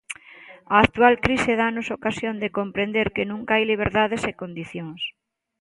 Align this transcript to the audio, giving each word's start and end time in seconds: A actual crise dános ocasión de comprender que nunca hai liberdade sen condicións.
A 0.73 0.75
actual 0.85 1.15
crise 1.25 1.53
dános 1.61 1.87
ocasión 1.97 2.35
de 2.41 2.53
comprender 2.59 3.07
que 3.15 3.29
nunca 3.31 3.51
hai 3.55 3.63
liberdade 3.71 4.15
sen 4.23 4.35
condicións. 4.43 5.01